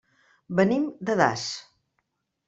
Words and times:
Venim 0.59 0.87
de 1.09 1.15
Das. 1.19 1.43